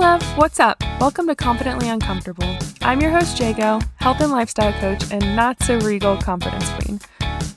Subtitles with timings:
[0.00, 0.82] love, what's up?
[0.98, 2.56] Welcome to Confidently Uncomfortable.
[2.80, 7.00] I'm your host, Jago, health and lifestyle coach, and not so regal confidence queen.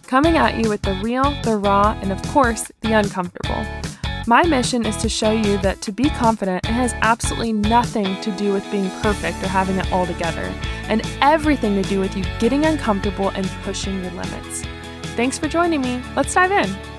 [0.07, 3.65] Coming at you with the real, the raw, and of course, the uncomfortable.
[4.27, 8.31] My mission is to show you that to be confident, it has absolutely nothing to
[8.31, 10.53] do with being perfect or having it all together,
[10.89, 14.63] and everything to do with you getting uncomfortable and pushing your limits.
[15.15, 16.03] Thanks for joining me.
[16.13, 16.92] Let's dive in.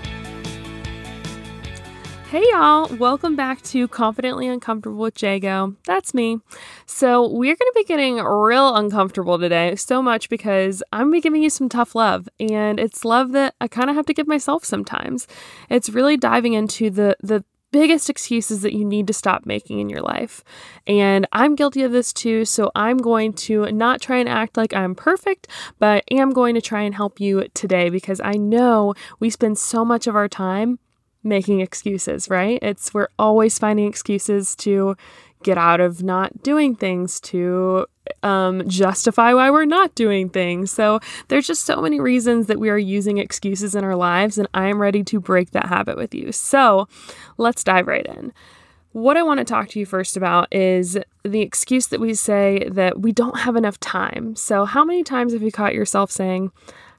[2.34, 5.76] Hey y'all, welcome back to Confidently Uncomfortable with Jago.
[5.86, 6.40] That's me.
[6.84, 11.16] So, we're going to be getting real uncomfortable today, so much because I'm going to
[11.18, 14.14] be giving you some tough love, and it's love that I kind of have to
[14.14, 15.28] give myself sometimes.
[15.70, 19.88] It's really diving into the the biggest excuses that you need to stop making in
[19.88, 20.42] your life.
[20.88, 24.74] And I'm guilty of this too, so I'm going to not try and act like
[24.74, 25.46] I'm perfect,
[25.78, 29.56] but I am going to try and help you today because I know we spend
[29.56, 30.80] so much of our time
[31.24, 32.58] making excuses, right?
[32.62, 34.96] It's we're always finding excuses to
[35.42, 37.86] get out of not doing things, to
[38.22, 40.70] um, justify why we're not doing things.
[40.70, 44.48] So there's just so many reasons that we are using excuses in our lives, and
[44.54, 46.32] I am ready to break that habit with you.
[46.32, 46.88] So
[47.36, 48.32] let's dive right in.
[48.92, 52.68] What I want to talk to you first about is the excuse that we say
[52.70, 54.36] that we don't have enough time.
[54.36, 56.52] So, how many times have you caught yourself saying,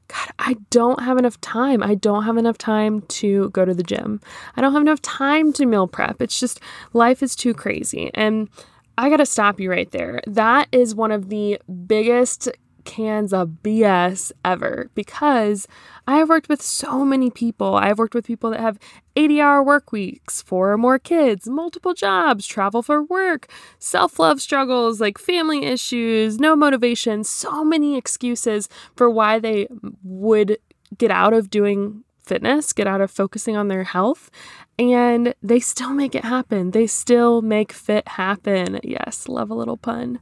[0.07, 1.81] God, I don't have enough time.
[1.81, 4.21] I don't have enough time to go to the gym.
[4.55, 6.21] I don't have enough time to meal prep.
[6.21, 6.59] It's just
[6.93, 8.11] life is too crazy.
[8.13, 8.49] And
[8.97, 10.21] I got to stop you right there.
[10.27, 12.49] That is one of the biggest
[12.85, 15.67] cans of BS ever because
[16.07, 17.75] I have worked with so many people.
[17.75, 18.79] I've worked with people that have
[19.15, 23.47] 80 hour work weeks, four or more kids, multiple jobs, travel for work,
[23.79, 29.67] self love struggles, like family issues, no motivation, so many excuses for why they
[30.03, 30.57] would
[30.97, 34.29] get out of doing fitness, get out of focusing on their health,
[34.77, 36.71] and they still make it happen.
[36.71, 38.79] They still make fit happen.
[38.83, 40.19] Yes, love a little pun.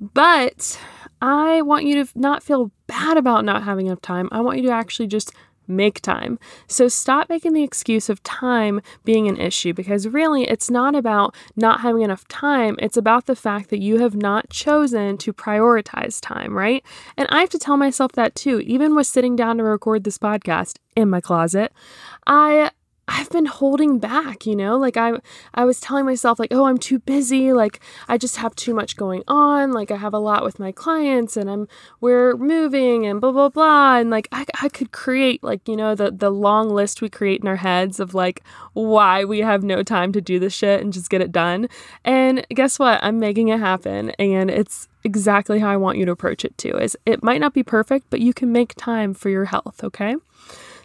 [0.00, 0.80] But
[1.20, 4.28] I want you to not feel bad about not having enough time.
[4.30, 5.32] I want you to actually just
[5.68, 6.38] make time.
[6.66, 11.34] So stop making the excuse of time being an issue because really it's not about
[11.56, 12.76] not having enough time.
[12.78, 16.82] It's about the fact that you have not chosen to prioritize time, right?
[17.16, 18.60] And I have to tell myself that too.
[18.60, 21.72] Even with sitting down to record this podcast in my closet,
[22.26, 22.70] I
[23.08, 24.76] I've been holding back, you know?
[24.76, 25.14] Like I
[25.54, 27.52] I was telling myself like, "Oh, I'm too busy.
[27.52, 29.72] Like I just have too much going on.
[29.72, 31.68] Like I have a lot with my clients and I'm
[32.00, 35.94] we're moving and blah blah blah." And like I I could create like, you know,
[35.94, 38.42] the the long list we create in our heads of like
[38.74, 41.68] why we have no time to do this shit and just get it done.
[42.04, 43.02] And guess what?
[43.02, 46.76] I'm making it happen and it's exactly how I want you to approach it too.
[46.76, 50.16] Is it might not be perfect, but you can make time for your health, okay?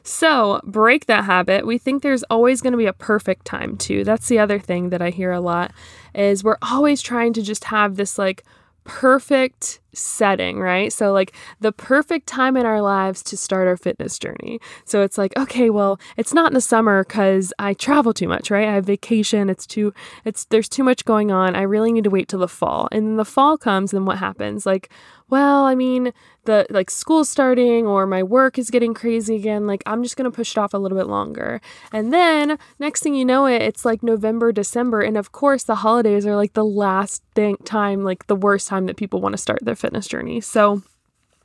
[0.04, 1.66] So, break that habit.
[1.66, 4.04] We think there's always going to be a perfect time too.
[4.04, 5.72] That's the other thing that I hear a lot
[6.14, 8.44] is we're always trying to just have this like
[8.84, 10.92] perfect setting, right?
[10.92, 14.60] So, like the perfect time in our lives to start our fitness journey.
[14.84, 18.52] So, it's like, okay, well, it's not in the summer because I travel too much,
[18.52, 18.68] right?
[18.68, 19.50] I have vacation.
[19.50, 19.94] It's too,
[20.26, 21.56] it's, there's too much going on.
[21.56, 22.90] I really need to wait till the fall.
[22.92, 24.66] And then the fall comes, and then what happens?
[24.66, 24.90] Like,
[25.34, 26.14] well, I mean,
[26.46, 29.66] the like school starting or my work is getting crazy again.
[29.66, 31.60] Like, I'm just going to push it off a little bit longer.
[31.92, 35.02] And then next thing you know it, it's like November, December.
[35.02, 38.86] And of course, the holidays are like the last thing, time, like the worst time
[38.86, 40.40] that people want to start their fitness journey.
[40.40, 40.84] So,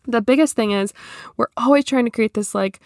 [0.05, 0.93] the biggest thing is
[1.39, 2.81] we're always trying to create this like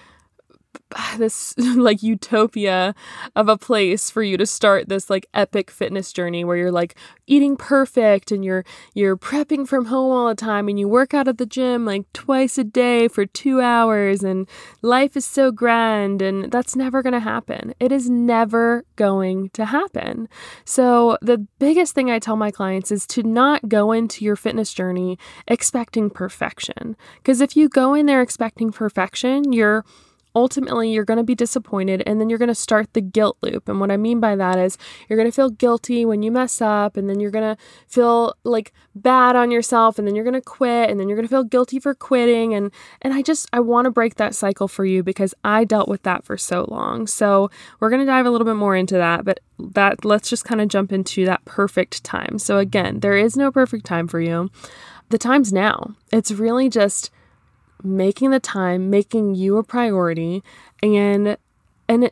[1.18, 2.94] this like utopia
[3.36, 6.96] of a place for you to start this like epic fitness journey where you're like
[7.26, 11.28] eating perfect and you're you're prepping from home all the time and you work out
[11.28, 14.48] at the gym like twice a day for 2 hours and
[14.82, 17.74] life is so grand and that's never going to happen.
[17.80, 20.28] It is never going to happen.
[20.64, 24.72] So the biggest thing I tell my clients is to not go into your fitness
[24.72, 29.84] journey expecting perfection because if you go in there expecting perfection, you're
[30.34, 33.68] ultimately you're going to be disappointed and then you're going to start the guilt loop.
[33.68, 34.78] And what I mean by that is
[35.08, 38.34] you're going to feel guilty when you mess up and then you're going to feel
[38.44, 41.32] like bad on yourself and then you're going to quit and then you're going to
[41.32, 42.70] feel guilty for quitting and
[43.02, 46.02] and I just I want to break that cycle for you because I dealt with
[46.02, 47.06] that for so long.
[47.06, 47.50] So,
[47.80, 50.60] we're going to dive a little bit more into that, but that let's just kind
[50.60, 52.38] of jump into that perfect time.
[52.38, 54.50] So again, there is no perfect time for you.
[55.10, 55.94] The time's now.
[56.12, 57.10] It's really just
[57.84, 60.42] making the time, making you a priority
[60.82, 61.36] and
[61.88, 62.10] and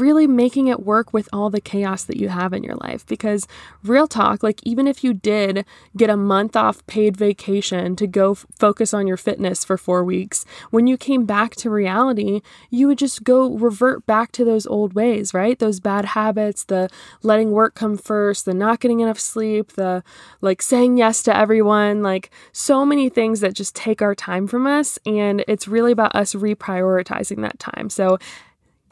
[0.00, 3.06] really making it work with all the chaos that you have in your life.
[3.06, 3.46] Because,
[3.82, 5.64] real talk, like, even if you did
[5.96, 10.04] get a month off paid vacation to go f- focus on your fitness for four
[10.04, 12.40] weeks, when you came back to reality,
[12.70, 15.58] you would just go revert back to those old ways, right?
[15.58, 16.88] Those bad habits, the
[17.22, 20.02] letting work come first, the not getting enough sleep, the
[20.40, 24.66] like saying yes to everyone, like, so many things that just take our time from
[24.66, 24.98] us.
[25.06, 27.90] And it's really about us reprioritizing that time.
[27.90, 28.18] So,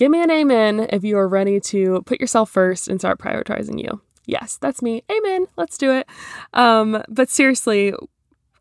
[0.00, 3.78] Give me an amen if you are ready to put yourself first and start prioritizing
[3.78, 4.00] you.
[4.24, 5.04] Yes, that's me.
[5.12, 5.44] Amen.
[5.58, 6.08] Let's do it.
[6.54, 7.92] Um, but seriously,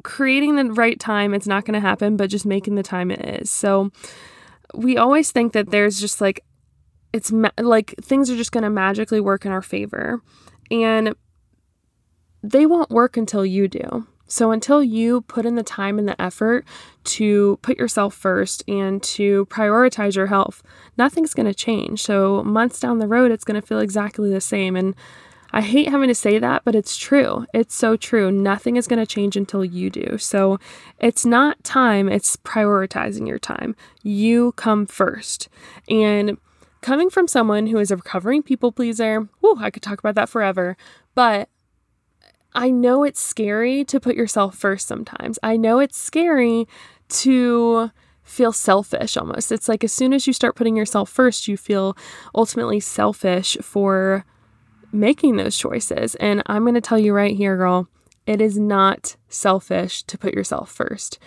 [0.04, 3.22] creating the right time, it's not going to happen, but just making the time it
[3.22, 3.50] is.
[3.50, 3.90] So
[4.74, 6.44] we always think that there's just like,
[7.14, 10.22] it's ma- like things are just going to magically work in our favor.
[10.70, 11.16] And
[12.44, 14.06] they won't work until you do.
[14.30, 16.66] So, until you put in the time and the effort
[17.06, 20.62] to put yourself first and to prioritize your health,
[20.98, 22.04] nothing's going to change.
[22.04, 24.76] So, months down the road, it's going to feel exactly the same.
[24.76, 24.96] And
[25.52, 27.48] I hate having to say that, but it's true.
[27.56, 28.32] It's so true.
[28.32, 30.20] Nothing is going to change until you do.
[30.20, 30.60] So,
[31.00, 33.76] it's not time, it's prioritizing your time.
[34.04, 35.50] You come first.
[35.90, 36.38] And
[36.82, 40.30] coming from someone who is a recovering people pleaser, whew, I could talk about that
[40.30, 40.78] forever.
[41.16, 41.50] But
[42.54, 45.38] I know it's scary to put yourself first sometimes.
[45.44, 46.68] I know it's scary
[47.10, 47.92] to
[48.24, 49.52] feel selfish almost.
[49.52, 51.98] It's like as soon as you start putting yourself first, you feel
[52.36, 54.26] ultimately selfish for
[54.92, 56.16] making those choices.
[56.16, 57.88] And I'm going to tell you right here, girl,
[58.26, 61.18] it is not selfish to put yourself first.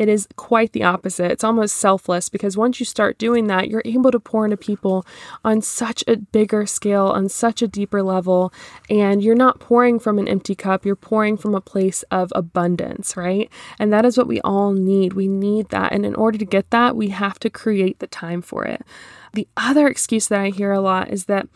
[0.00, 1.30] It is quite the opposite.
[1.30, 5.04] It's almost selfless because once you start doing that, you're able to pour into people
[5.44, 8.50] on such a bigger scale, on such a deeper level.
[8.88, 13.14] And you're not pouring from an empty cup, you're pouring from a place of abundance,
[13.14, 13.50] right?
[13.78, 15.12] And that is what we all need.
[15.12, 15.92] We need that.
[15.92, 18.80] And in order to get that, we have to create the time for it.
[19.34, 21.46] The other excuse that I hear a lot is that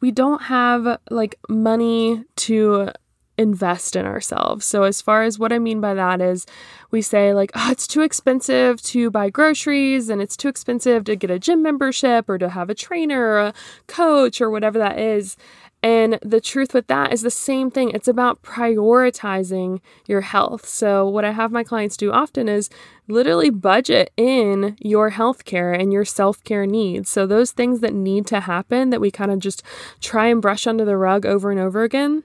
[0.00, 2.90] we don't have like money to
[3.36, 4.64] invest in ourselves.
[4.64, 6.46] So, as far as what I mean by that is,
[6.90, 11.16] we say, like, oh, it's too expensive to buy groceries and it's too expensive to
[11.16, 13.54] get a gym membership or to have a trainer or a
[13.86, 15.36] coach or whatever that is.
[15.82, 17.90] And the truth with that is the same thing.
[17.90, 20.66] It's about prioritizing your health.
[20.66, 22.70] So, what I have my clients do often is
[23.06, 27.10] literally budget in your health care and your self care needs.
[27.10, 29.62] So, those things that need to happen that we kind of just
[30.00, 32.24] try and brush under the rug over and over again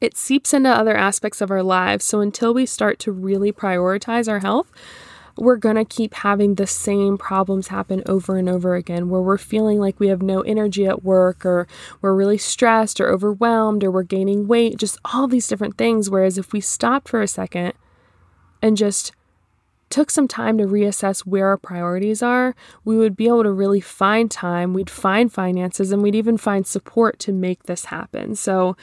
[0.00, 2.04] it seeps into other aspects of our lives.
[2.04, 4.70] So until we start to really prioritize our health,
[5.36, 9.38] we're going to keep having the same problems happen over and over again where we're
[9.38, 11.68] feeling like we have no energy at work or
[12.00, 16.10] we're really stressed or overwhelmed or we're gaining weight, just all these different things.
[16.10, 17.72] Whereas if we stopped for a second
[18.60, 19.12] and just
[19.90, 22.54] took some time to reassess where our priorities are,
[22.84, 26.66] we would be able to really find time, we'd find finances, and we'd even find
[26.66, 28.34] support to make this happen.
[28.34, 28.76] So,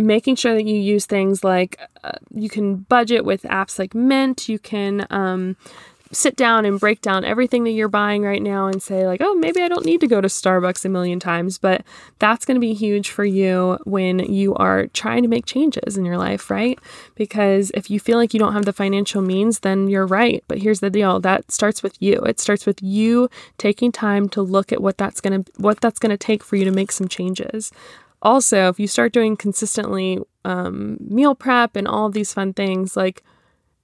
[0.00, 4.48] making sure that you use things like uh, you can budget with apps like Mint.
[4.48, 5.56] You can um,
[6.12, 9.34] sit down and break down everything that you're buying right now and say, like, oh,
[9.34, 11.58] maybe I don't need to go to Starbucks a million times.
[11.58, 11.84] But
[12.18, 16.04] that's going to be huge for you when you are trying to make changes in
[16.04, 16.78] your life, right?
[17.14, 20.42] Because if you feel like you don't have the financial means, then you're right.
[20.48, 22.16] But here's the deal that starts with you.
[22.22, 25.98] It starts with you taking time to look at what that's going to what that's
[25.98, 27.70] going to take for you to make some changes
[28.22, 33.22] also, if you start doing consistently um, meal prep and all these fun things, like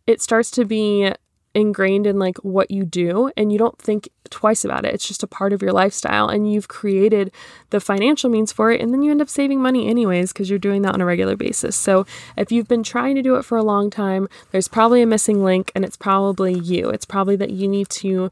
[0.07, 1.13] it starts to be
[1.57, 4.93] ingrained in like what you do and you don't think twice about it.
[4.93, 7.33] It's just a part of your lifestyle and you've created
[7.71, 10.59] the financial means for it and then you end up saving money anyways because you're
[10.59, 11.75] doing that on a regular basis.
[11.75, 12.05] So,
[12.37, 15.43] if you've been trying to do it for a long time, there's probably a missing
[15.43, 16.91] link and it's probably you.
[16.91, 18.31] It's probably that you need to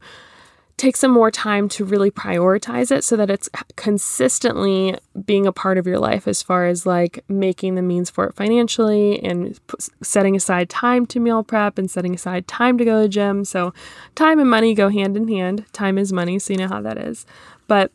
[0.77, 5.77] take some more time to really prioritize it so that it's consistently being a part
[5.77, 9.57] of your life as far as like making the means for it financially and
[10.03, 13.45] setting aside time to meal prep and setting aside time to go to the gym.
[13.45, 13.73] So,
[14.15, 15.65] time and money go hand in hand.
[15.71, 17.25] Time is money, so you know how that is.
[17.67, 17.93] But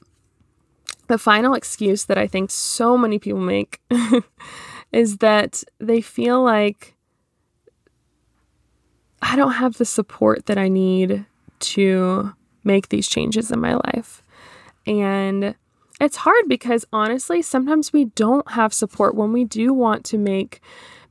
[1.08, 3.80] the final excuse that I think so many people make
[4.92, 6.94] is that they feel like
[9.20, 11.26] I don't have the support that I need
[11.60, 12.32] to
[12.64, 14.22] make these changes in my life.
[14.86, 15.54] And
[16.00, 20.60] it's hard because honestly, sometimes we don't have support when we do want to make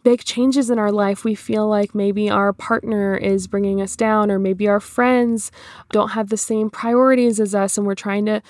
[0.04, 1.24] big changes in our life.
[1.24, 5.52] We feel like maybe our partner is bringing us down, or maybe our friends
[5.92, 8.42] don't have the same priorities as us, and we're trying to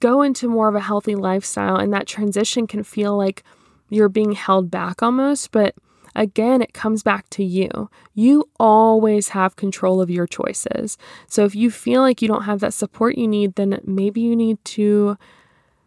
[0.00, 1.76] go into more of a healthy lifestyle.
[1.76, 3.42] And that transition can feel like
[3.88, 5.50] you're being held back almost.
[5.50, 5.74] But
[6.16, 7.90] Again, it comes back to you.
[8.14, 10.96] You always have control of your choices.
[11.28, 14.34] So if you feel like you don't have that support you need, then maybe you
[14.34, 15.18] need to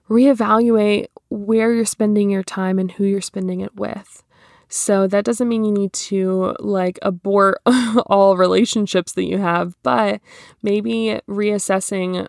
[0.08, 4.24] reevaluate where you're spending your time and who you're spending it with.
[4.68, 7.60] So that doesn't mean you need to like abort
[8.06, 10.22] all relationships that you have, but
[10.62, 12.28] maybe reassessing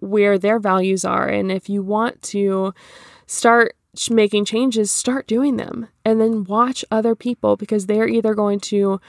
[0.00, 1.28] where their values are.
[1.28, 2.74] And if you want to
[3.26, 3.76] start
[4.10, 9.00] making changes, start doing them and then watch other people because they're either going to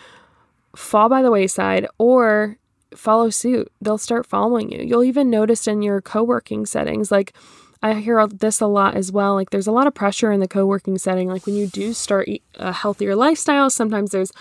[0.76, 2.58] fall by the wayside or
[2.96, 3.72] follow suit.
[3.82, 4.84] They'll start following you.
[4.84, 7.34] You'll even notice in your co working settings, like,
[7.82, 9.36] I hear this a lot as well.
[9.36, 11.30] Like, there's a lot of pressure in the co working setting.
[11.30, 14.32] Like, when you do start a healthier lifestyle, sometimes there's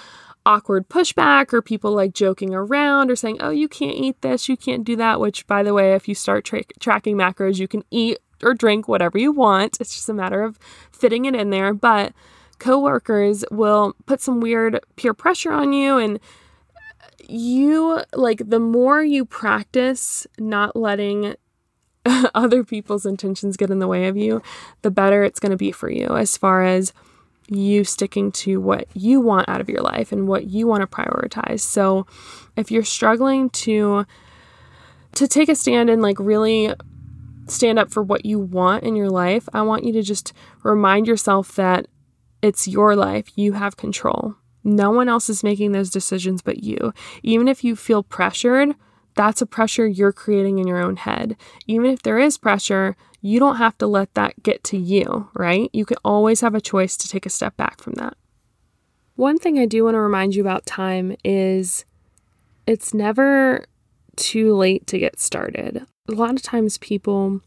[0.44, 4.56] awkward pushback or people like joking around or saying, oh, you can't eat this, you
[4.56, 5.20] can't do that.
[5.20, 8.88] Which, by the way, if you start tra- tracking macros, you can eat or drink
[8.88, 9.78] whatever you want.
[9.80, 10.58] It's just a matter of
[10.92, 11.72] fitting it in there.
[11.74, 12.12] But
[12.58, 16.18] coworkers will put some weird peer pressure on you and
[17.28, 21.34] you like the more you practice not letting
[22.34, 24.42] other people's intentions get in the way of you,
[24.82, 26.92] the better it's going to be for you as far as
[27.48, 30.86] you sticking to what you want out of your life and what you want to
[30.86, 31.60] prioritize.
[31.60, 32.06] So,
[32.56, 34.06] if you're struggling to
[35.14, 36.72] to take a stand and like really
[37.50, 41.06] stand up for what you want in your life, I want you to just remind
[41.06, 41.86] yourself that
[42.42, 43.28] it's your life.
[43.36, 44.36] You have control.
[44.64, 46.92] No one else is making those decisions but you.
[47.22, 48.74] Even if you feel pressured,
[49.14, 51.36] that's a pressure you're creating in your own head.
[51.66, 55.70] Even if there is pressure, you don't have to let that get to you, right?
[55.72, 58.16] You can always have a choice to take a step back from that.
[59.16, 61.84] One thing I do want to remind you about time is
[62.66, 63.64] it's never
[64.14, 65.84] too late to get started.
[66.08, 67.40] A lot of times people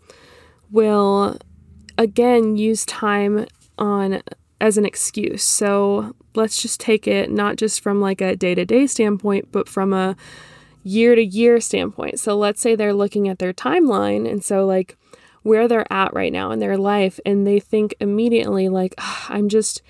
[0.70, 1.38] will
[1.98, 3.46] again use time
[3.78, 4.22] on
[4.60, 5.44] as an excuse.
[5.44, 9.68] So let's just take it not just from like a day to day standpoint, but
[9.68, 10.16] from a
[10.84, 12.20] year to year standpoint.
[12.20, 14.30] So let's say they're looking at their timeline.
[14.30, 14.98] And so, like,
[15.44, 19.50] where they're at right now in their life, and they think immediately, like, oh, I'm
[19.50, 19.82] just.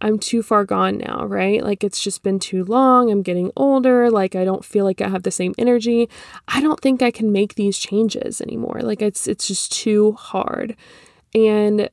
[0.00, 1.62] I'm too far gone now, right?
[1.62, 3.10] Like it's just been too long.
[3.10, 4.10] I'm getting older.
[4.10, 6.08] Like I don't feel like I have the same energy.
[6.46, 8.80] I don't think I can make these changes anymore.
[8.82, 10.76] Like it's it's just too hard.
[11.34, 11.90] And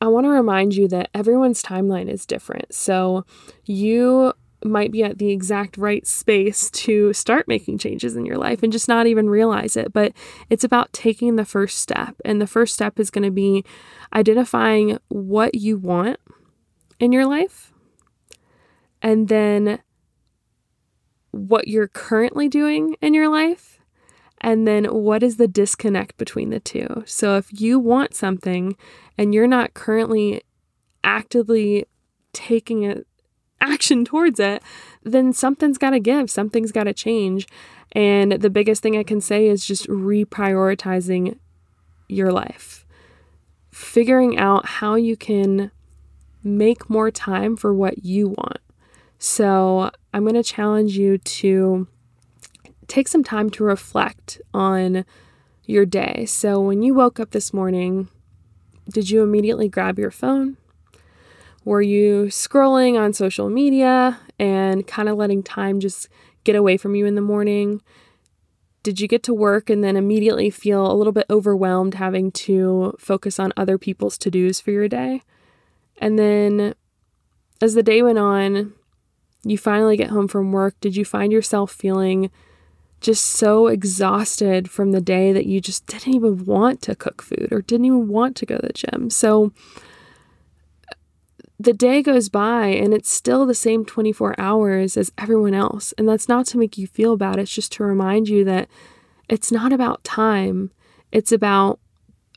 [0.00, 2.72] I want to remind you that everyone's timeline is different.
[2.74, 3.24] So
[3.64, 4.32] you
[4.64, 8.72] might be at the exact right space to start making changes in your life and
[8.72, 9.92] just not even realize it.
[9.92, 10.12] But
[10.50, 12.16] it's about taking the first step.
[12.24, 13.64] And the first step is going to be
[14.12, 16.18] identifying what you want
[16.98, 17.72] in your life
[19.02, 19.80] and then
[21.30, 23.78] what you're currently doing in your life
[24.40, 27.02] and then what is the disconnect between the two?
[27.06, 28.76] So if you want something
[29.16, 30.42] and you're not currently
[31.02, 31.86] actively
[32.32, 33.02] taking a
[33.60, 34.62] action towards it,
[35.02, 37.48] then something's got to give, something's got to change.
[37.92, 41.38] And the biggest thing I can say is just reprioritizing
[42.08, 42.84] your life.
[43.72, 45.72] Figuring out how you can
[46.42, 48.58] make more time for what you want.
[49.18, 51.88] So, I'm going to challenge you to
[52.86, 55.04] take some time to reflect on
[55.64, 56.24] your day.
[56.26, 58.08] So, when you woke up this morning,
[58.88, 60.56] did you immediately grab your phone?
[61.64, 66.08] Were you scrolling on social media and kind of letting time just
[66.44, 67.82] get away from you in the morning?
[68.82, 72.96] Did you get to work and then immediately feel a little bit overwhelmed having to
[72.98, 75.22] focus on other people's to dos for your day?
[76.00, 76.74] And then
[77.60, 78.72] as the day went on,
[79.44, 80.74] you finally get home from work.
[80.80, 82.30] Did you find yourself feeling
[83.00, 87.48] just so exhausted from the day that you just didn't even want to cook food
[87.52, 89.10] or didn't even want to go to the gym.
[89.10, 89.52] So
[91.60, 95.92] the day goes by and it's still the same 24 hours as everyone else.
[95.96, 98.68] And that's not to make you feel bad, it's just to remind you that
[99.28, 100.70] it's not about time,
[101.12, 101.78] it's about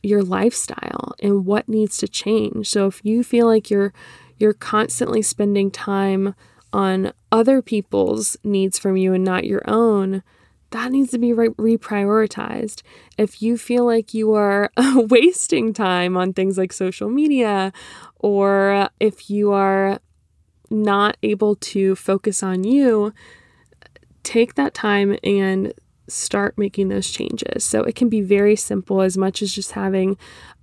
[0.04, 2.70] your lifestyle and what needs to change.
[2.70, 3.94] So if you feel like you're
[4.38, 6.34] you're constantly spending time
[6.74, 10.24] on other people's needs from you and not your own,
[10.72, 12.82] that needs to be re- reprioritized.
[13.18, 17.72] If you feel like you are wasting time on things like social media,
[18.20, 20.00] or if you are
[20.72, 23.14] not able to focus on you,
[24.24, 25.74] take that time and
[26.12, 27.64] start making those changes.
[27.64, 30.18] So it can be very simple, as much as just having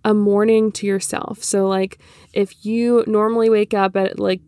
[0.04, 1.42] a morning to yourself.
[1.42, 1.98] So, like,
[2.32, 4.40] if you normally wake up at like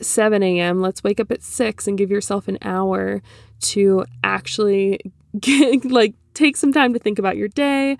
[0.00, 3.22] 7 a.m., let's wake up at 6 and give yourself an hour
[3.60, 5.00] to actually
[5.40, 7.98] get, like take some time to think about your day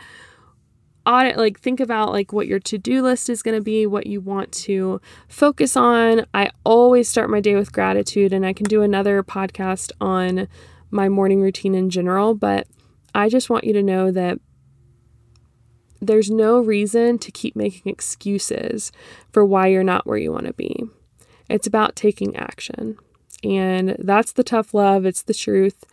[1.07, 4.21] audit like think about like what your to-do list is going to be what you
[4.21, 8.83] want to focus on i always start my day with gratitude and i can do
[8.83, 10.47] another podcast on
[10.90, 12.66] my morning routine in general but
[13.14, 14.38] i just want you to know that
[16.00, 18.90] there's no reason to keep making excuses
[19.32, 20.85] for why you're not where you want to be.
[21.49, 22.97] It's about taking action.
[23.44, 25.85] And that's the tough love, it's the truth.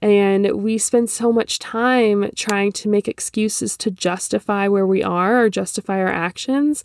[0.00, 5.42] And we spend so much time trying to make excuses to justify where we are
[5.42, 6.84] or justify our actions.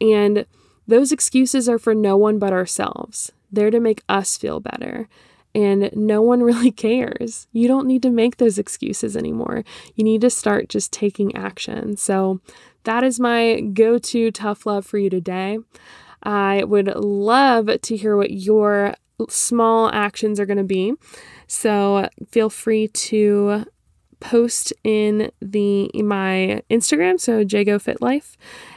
[0.00, 0.46] And
[0.86, 3.32] those excuses are for no one but ourselves.
[3.52, 5.08] They're to make us feel better.
[5.56, 7.46] And no one really cares.
[7.52, 9.64] You don't need to make those excuses anymore.
[9.94, 11.96] You need to start just taking action.
[11.96, 12.40] So,
[12.84, 15.58] that is my go to tough love for you today.
[16.22, 18.94] I would love to hear what your
[19.28, 20.94] small actions are going to be.
[21.46, 23.64] So feel free to
[24.20, 28.36] post in the my Instagram, so Jago Fit Life.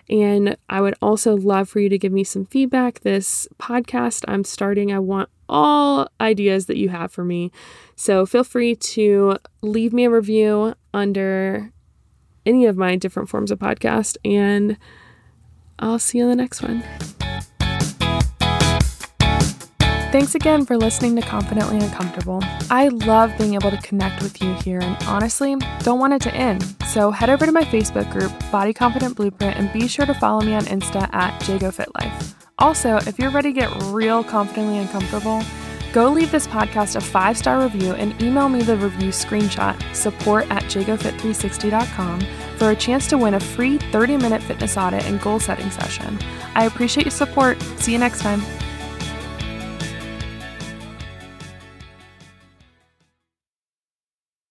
[0.10, 3.02] And I would also love for you to give me some feedback.
[3.02, 7.52] This podcast I'm starting, I want all ideas that you have for me.
[7.96, 11.72] So feel free to leave me a review under
[12.46, 14.78] any of my different forms of podcast, and
[15.78, 16.84] I'll see you in the next one.
[20.12, 22.40] Thanks again for listening to Confidently Uncomfortable.
[22.72, 26.34] I love being able to connect with you here and honestly don't want it to
[26.34, 26.66] end.
[26.88, 30.42] So head over to my Facebook group, Body Confident Blueprint, and be sure to follow
[30.42, 32.34] me on Insta at JagoFitLife.
[32.58, 35.44] Also, if you're ready to get real confidently uncomfortable,
[35.94, 40.50] go leave this podcast a five star review and email me the review screenshot support
[40.50, 42.22] at jagofit360.com
[42.58, 46.18] for a chance to win a free 30 minute fitness audit and goal setting session.
[46.56, 47.62] I appreciate your support.
[47.78, 48.42] See you next time.